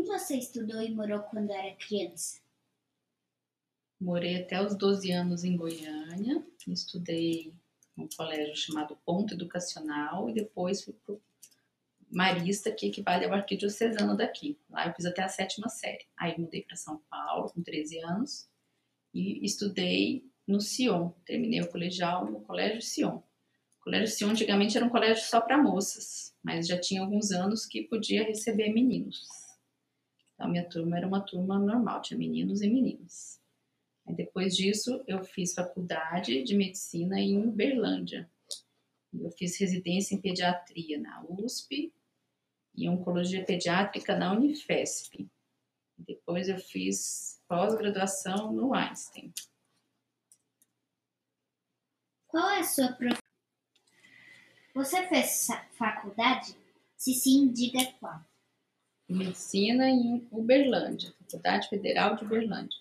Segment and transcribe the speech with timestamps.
[0.00, 2.40] Onde você estudou e morou quando era criança?
[4.00, 7.52] Morei até os 12 anos em Goiânia, estudei
[7.94, 11.16] num colégio chamado Ponto Educacional e depois fui para
[12.10, 14.58] Marista, que equivale ao arquidiocesano daqui.
[14.70, 16.06] Lá eu fiz até a sétima série.
[16.16, 18.48] Aí mudei para São Paulo com 13 anos
[19.12, 21.10] e estudei no Sion.
[21.26, 23.16] Terminei o colegial no Colégio Sion.
[23.16, 27.66] O Colégio Sion antigamente era um colégio só para moças, mas já tinha alguns anos
[27.66, 29.49] que podia receber meninos.
[30.40, 33.38] Então minha turma era uma turma normal, tinha meninos e meninas.
[34.08, 38.26] Aí, depois disso eu fiz faculdade de medicina em Uberlândia.
[39.12, 41.92] Eu fiz residência em pediatria na USP
[42.74, 45.28] e oncologia pediátrica na Unifesp.
[45.98, 49.34] Depois eu fiz pós-graduação no Einstein.
[52.28, 53.20] Qual é a sua profissão?
[54.74, 56.56] Você fez faculdade?
[56.96, 58.29] Se sim, diga qual.
[59.10, 62.78] Medicina em Uberlândia, Faculdade Federal de Uberlândia.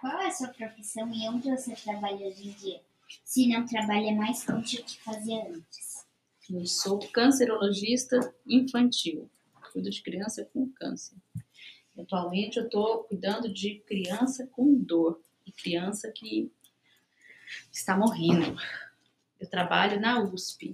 [0.00, 2.82] Qual é a sua profissão e onde você trabalha hoje em dia?
[3.24, 6.04] Se não trabalha mais, conte o que fazia antes.
[6.50, 9.30] Eu sou cancerologista infantil.
[9.72, 11.16] Cuido de criança com câncer.
[11.98, 16.52] Atualmente eu estou cuidando de criança com dor e criança que
[17.72, 18.56] está morrendo.
[19.40, 20.72] Eu trabalho na USP.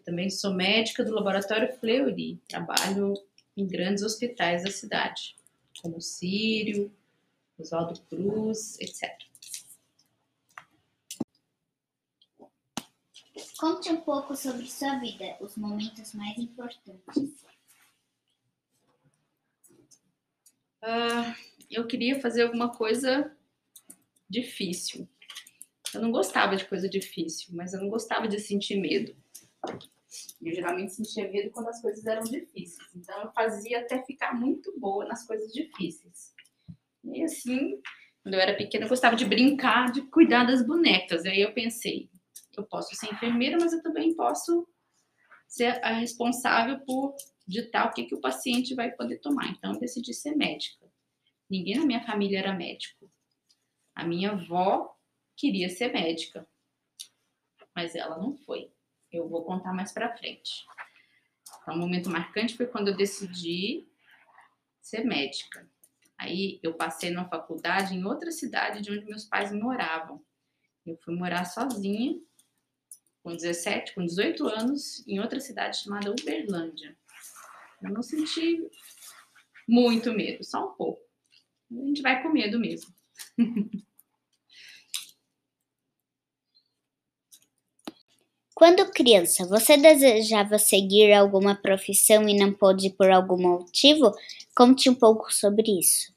[0.00, 2.40] Eu também sou médica do Laboratório Fleury.
[2.48, 3.12] Trabalho
[3.54, 5.36] em grandes hospitais da cidade,
[5.82, 6.90] como o Sírio,
[7.58, 9.10] Oswaldo Cruz, etc.
[13.58, 17.44] Conte um pouco sobre sua vida, os momentos mais importantes.
[20.82, 21.34] Uh,
[21.70, 23.36] eu queria fazer alguma coisa
[24.30, 25.06] difícil.
[25.92, 29.14] Eu não gostava de coisa difícil, mas eu não gostava de sentir medo.
[30.42, 32.88] Eu geralmente sentia medo quando as coisas eram difíceis.
[32.94, 36.34] Então eu fazia até ficar muito boa nas coisas difíceis.
[37.04, 37.80] E assim,
[38.22, 41.24] quando eu era pequena, eu gostava de brincar, de cuidar das bonecas.
[41.24, 42.10] Aí eu pensei,
[42.56, 44.66] eu posso ser enfermeira, mas eu também posso
[45.46, 47.14] ser a responsável por
[47.46, 49.48] ditar o que, que o paciente vai poder tomar.
[49.50, 50.86] Então eu decidi ser médica.
[51.48, 53.10] Ninguém na minha família era médico.
[53.94, 54.94] A minha avó
[55.36, 56.46] queria ser médica,
[57.74, 58.70] mas ela não foi.
[59.30, 60.66] Vou contar mais para frente.
[61.62, 63.88] Então, um momento marcante foi quando eu decidi
[64.82, 65.70] ser médica.
[66.18, 70.20] Aí eu passei numa faculdade em outra cidade de onde meus pais moravam.
[70.84, 72.20] Eu fui morar sozinha,
[73.22, 76.96] com 17, com 18 anos, em outra cidade chamada Uberlândia.
[77.80, 78.68] Eu não senti
[79.68, 81.02] muito medo, só um pouco.
[81.70, 82.92] A gente vai com medo mesmo.
[88.60, 94.12] Quando criança, você desejava seguir alguma profissão e não pôde por algum motivo?
[94.54, 96.12] Conte um pouco sobre isso.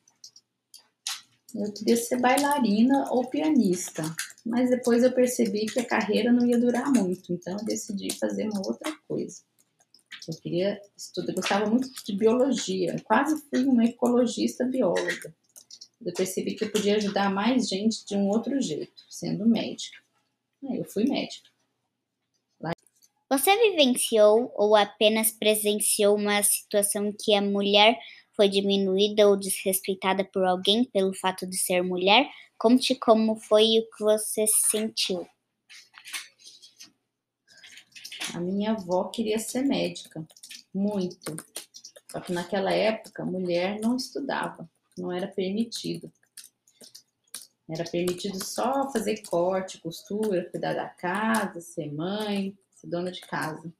[1.55, 4.03] Eu queria ser bailarina ou pianista,
[4.45, 8.49] mas depois eu percebi que a carreira não ia durar muito, então eu decidi fazer
[8.49, 9.41] uma outra coisa.
[10.27, 15.33] Eu queria estudar, eu gostava muito de biologia, quase fui uma ecologista bióloga.
[16.05, 19.97] Eu percebi que eu podia ajudar mais gente de um outro jeito, sendo médica.
[20.61, 21.52] Eu fui médica.
[23.33, 27.97] Você vivenciou ou apenas presenciou uma situação que a mulher
[28.35, 32.29] foi diminuída ou desrespeitada por alguém pelo fato de ser mulher?
[32.59, 35.27] Conte como foi e o que você sentiu.
[38.35, 40.23] A minha avó queria ser médica,
[40.71, 41.35] muito.
[42.11, 46.13] Só que naquela época, mulher não estudava, não era permitido.
[47.67, 53.73] Era permitido só fazer corte, costura, cuidar da casa, ser mãe, dona de casa.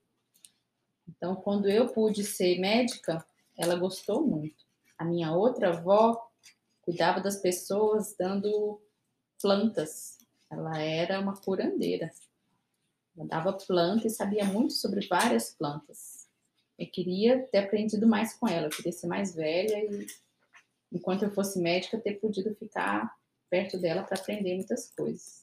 [1.07, 3.25] Então, quando eu pude ser médica,
[3.57, 4.65] ela gostou muito.
[4.97, 6.29] A minha outra avó
[6.81, 8.81] cuidava das pessoas dando
[9.41, 10.17] plantas.
[10.49, 12.11] Ela era uma curandeira.
[13.15, 16.27] Ela dava planta e sabia muito sobre várias plantas.
[16.77, 20.07] Eu queria ter aprendido mais com ela, eu queria ser mais velha e,
[20.91, 23.15] enquanto eu fosse médica, ter podido ficar
[23.49, 25.42] perto dela para aprender muitas coisas.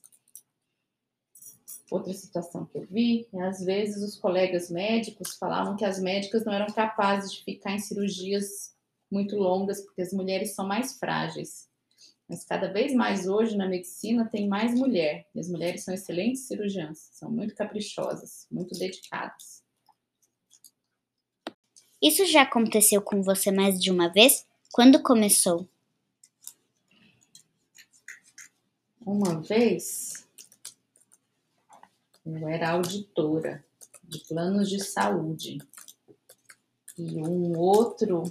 [1.91, 6.45] Outra situação que eu vi, é, às vezes os colegas médicos falavam que as médicas
[6.45, 8.73] não eram capazes de ficar em cirurgias
[9.11, 11.69] muito longas porque as mulheres são mais frágeis.
[12.29, 15.27] Mas cada vez mais hoje na medicina tem mais mulher.
[15.35, 19.65] E as mulheres são excelentes cirurgiãs, são muito caprichosas, muito dedicadas.
[22.01, 24.47] Isso já aconteceu com você mais de uma vez?
[24.73, 25.69] Quando começou?
[29.05, 30.20] Uma vez
[32.25, 33.65] eu era auditora
[34.03, 35.59] de planos de saúde.
[36.99, 38.25] e um outro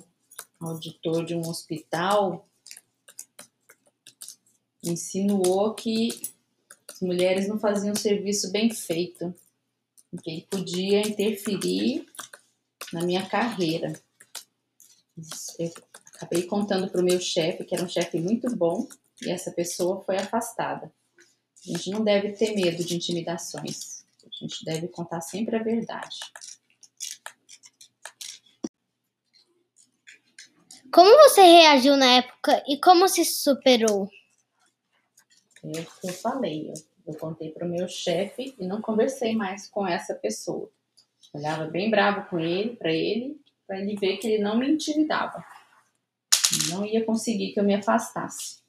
[0.60, 2.48] auditor de um hospital
[4.84, 6.10] insinuou que
[6.88, 9.34] as mulheres não faziam serviço bem feito,
[10.22, 12.06] que ele podia interferir
[12.92, 13.94] na minha carreira.
[15.58, 15.72] Eu
[16.14, 18.88] acabei contando para o meu chefe, que era um chefe muito bom,
[19.22, 20.92] e essa pessoa foi afastada.
[21.66, 24.06] A gente não deve ter medo de intimidações.
[24.24, 26.18] A gente deve contar sempre a verdade.
[30.92, 34.10] Como você reagiu na época e como se superou?
[35.64, 36.74] É o que eu falei.
[37.06, 40.70] Eu, contei para o meu chefe e não conversei mais com essa pessoa.
[41.34, 45.44] Olhava bem bravo com ele, para ele, para ele ver que ele não me intimidava.
[46.70, 48.60] Não ia conseguir que eu me afastasse.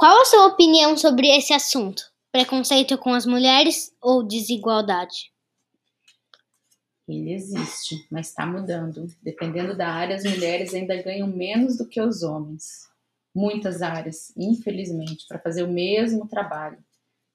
[0.00, 2.02] Qual a sua opinião sobre esse assunto?
[2.32, 5.30] Preconceito com as mulheres ou desigualdade?
[7.06, 9.08] Ele existe, mas está mudando.
[9.22, 12.88] Dependendo da área, as mulheres ainda ganham menos do que os homens.
[13.34, 16.82] Muitas áreas, infelizmente, para fazer o mesmo trabalho.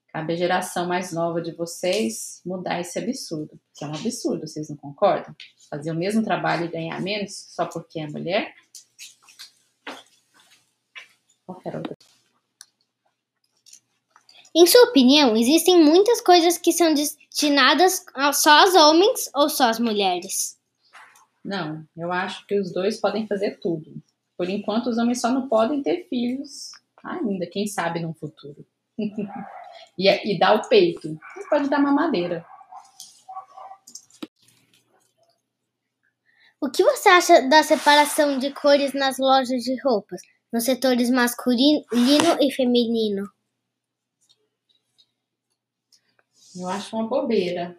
[0.07, 4.69] Cabe à geração mais nova de vocês mudar esse absurdo, que é um absurdo, vocês
[4.69, 5.35] não concordam?
[5.69, 8.55] Fazer o mesmo trabalho e ganhar menos só porque é mulher?
[11.45, 11.94] Qualquer outra.
[14.57, 19.79] Em sua opinião, existem muitas coisas que são destinadas só aos homens ou só às
[19.79, 20.57] mulheres?
[21.43, 24.01] Não, eu acho que os dois podem fazer tudo.
[24.37, 26.71] Por enquanto, os homens só não podem ter filhos
[27.03, 28.65] ainda, quem sabe no futuro.
[29.99, 31.19] e, e dar o peito.
[31.49, 32.45] Pode dar mamadeira.
[36.61, 40.21] O que você acha da separação de cores nas lojas de roupas,
[40.51, 41.83] nos setores masculino
[42.39, 43.34] e feminino?
[46.55, 47.77] Eu acho uma bobeira,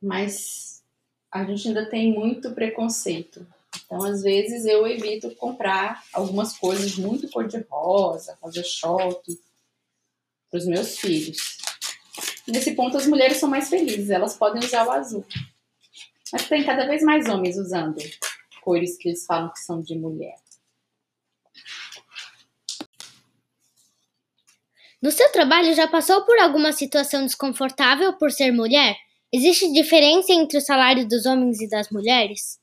[0.00, 0.82] mas
[1.30, 3.46] a gente ainda tem muito preconceito.
[3.84, 9.38] Então, às vezes, eu evito comprar algumas coisas muito cor-de-rosa, fazer shopping
[10.50, 11.58] para os meus filhos.
[12.48, 15.24] Nesse ponto, as mulheres são mais felizes, elas podem usar o azul.
[16.32, 17.98] Mas tem cada vez mais homens usando
[18.62, 20.36] cores que eles falam que são de mulher.
[25.02, 28.96] No seu trabalho já passou por alguma situação desconfortável por ser mulher?
[29.32, 32.58] Existe diferença entre o salário dos homens e das mulheres?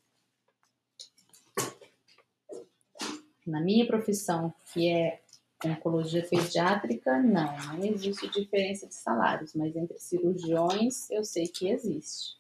[3.45, 5.19] Na minha profissão, que é
[5.63, 12.38] oncologia pediátrica, não, não existe diferença de salários, mas entre cirurgiões eu sei que existe.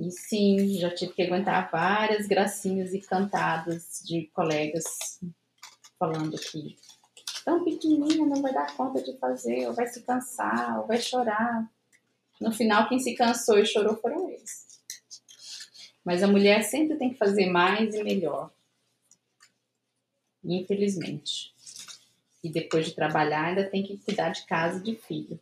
[0.00, 4.84] E sim, já tive que aguentar várias gracinhas e cantadas de colegas
[5.98, 6.76] falando que
[7.46, 11.70] tão pequenininha não vai dar conta de fazer, ou vai se cansar, ou vai chorar.
[12.40, 14.66] No final, quem se cansou e chorou foram eles.
[16.04, 18.50] Mas a mulher sempre tem que fazer mais e melhor.
[20.42, 21.54] Infelizmente.
[22.42, 25.40] E depois de trabalhar, ainda tem que cuidar de casa e de filho.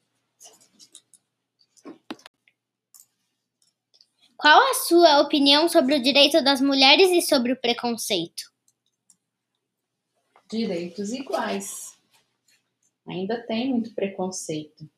[4.36, 8.52] Qual a sua opinião sobre o direito das mulheres e sobre o preconceito?
[10.50, 11.93] Direitos iguais
[13.06, 14.88] ainda tem muito preconceito.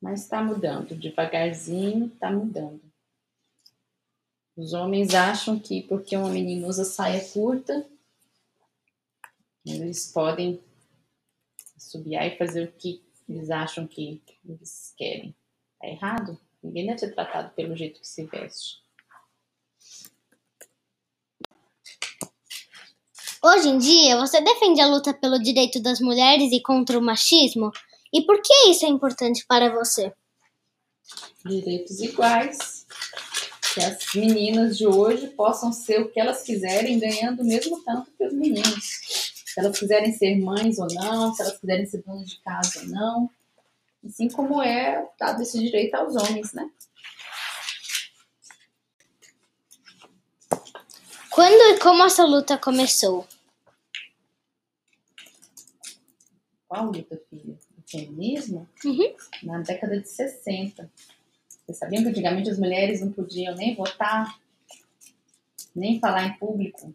[0.00, 2.82] Mas está mudando, devagarzinho está mudando.
[4.56, 7.84] Os homens acham que porque uma menina usa saia curta,
[9.64, 10.62] eles podem
[11.78, 15.34] subiar e fazer o que eles acham que eles querem.
[15.80, 16.38] Tá errado?
[16.62, 18.83] Ninguém deve ser tratado pelo jeito que se veste.
[23.46, 27.70] Hoje em dia, você defende a luta pelo direito das mulheres e contra o machismo?
[28.10, 30.14] E por que isso é importante para você?
[31.44, 32.86] Direitos iguais.
[33.74, 38.10] Que as meninas de hoje possam ser o que elas quiserem, ganhando o mesmo tanto
[38.16, 38.82] que os meninos.
[39.44, 42.86] Se elas quiserem ser mães ou não, se elas quiserem ser donas de casa ou
[42.86, 43.30] não.
[44.06, 46.66] Assim como é dado esse direito aos homens, né?
[51.28, 53.26] Quando e como essa luta começou?
[56.74, 57.56] Qual luta, filha?
[57.78, 58.68] O feminismo?
[58.84, 59.14] Uhum.
[59.44, 60.90] Na década de 60.
[61.48, 64.36] Vocês sabiam que antigamente as mulheres não podiam nem votar,
[65.72, 66.92] nem falar em público?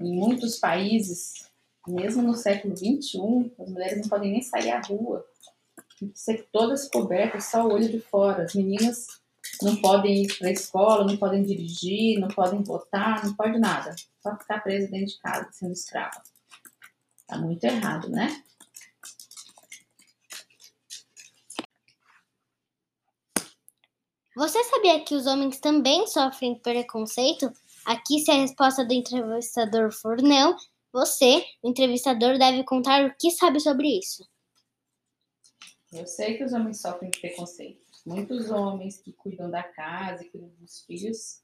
[0.00, 1.48] Em muitos países,
[1.86, 5.24] mesmo no século XXI, as mulheres não podem nem sair à rua.
[6.00, 8.42] Tem que ser todas cobertas, só o olho de fora.
[8.42, 9.06] As meninas
[9.62, 13.94] não podem ir para a escola, não podem dirigir, não podem votar, não pode nada.
[14.20, 16.20] Só ficar presa dentro de casa, sendo escrava.
[17.28, 18.42] Tá muito errado, né?
[24.36, 27.52] Você sabia que os homens também sofrem preconceito?
[27.84, 30.56] Aqui, se a resposta do entrevistador for não,
[30.92, 34.28] você, o entrevistador, deve contar o que sabe sobre isso.
[35.92, 37.84] Eu sei que os homens sofrem preconceito.
[38.04, 41.40] Muitos homens que cuidam da casa e cuidam dos filhos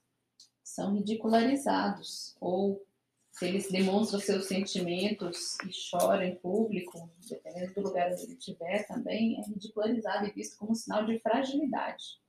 [0.63, 2.85] são ridicularizados ou
[3.33, 8.87] se eles demonstram seus sentimentos e choram em público, dependendo do lugar onde ele estiver,
[8.87, 12.20] também é ridicularizado e visto como um sinal de fragilidade.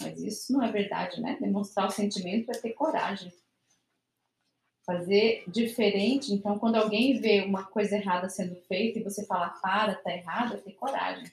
[0.00, 1.36] Mas isso não é verdade, né?
[1.40, 3.32] Demonstrar o sentimento é ter coragem.
[4.84, 9.94] Fazer diferente, então, quando alguém vê uma coisa errada sendo feita e você fala, para,
[9.94, 11.32] tá errado, é ter coragem.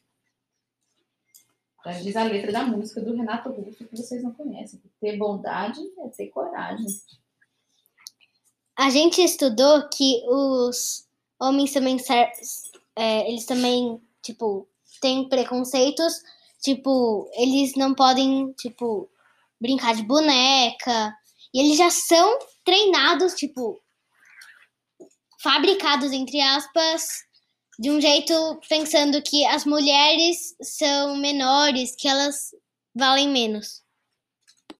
[1.83, 4.79] Já diz a letra da música do Renato Russo que vocês não conhecem.
[4.99, 6.85] Ter bondade é ter coragem.
[8.77, 11.07] A gente estudou que os
[11.39, 11.97] homens também
[12.95, 14.67] é, eles também tipo
[15.01, 16.23] têm preconceitos,
[16.61, 19.09] tipo eles não podem tipo
[19.59, 21.13] brincar de boneca
[21.53, 23.79] e eles já são treinados tipo
[25.41, 27.23] fabricados entre aspas
[27.81, 28.33] de um jeito
[28.69, 32.51] pensando que as mulheres são menores, que elas
[32.93, 33.81] valem menos.